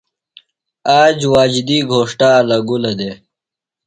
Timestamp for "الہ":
2.39-2.57